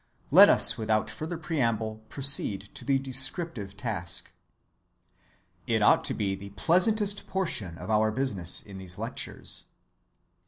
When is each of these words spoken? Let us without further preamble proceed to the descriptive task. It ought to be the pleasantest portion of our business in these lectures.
Let 0.31 0.49
us 0.49 0.79
without 0.79 1.11
further 1.11 1.37
preamble 1.37 1.97
proceed 2.09 2.61
to 2.73 2.83
the 2.83 2.97
descriptive 2.97 3.77
task. 3.77 4.31
It 5.67 5.83
ought 5.83 6.03
to 6.05 6.15
be 6.15 6.33
the 6.33 6.49
pleasantest 6.49 7.27
portion 7.27 7.77
of 7.77 7.91
our 7.91 8.09
business 8.09 8.63
in 8.63 8.79
these 8.79 8.97
lectures. 8.97 9.65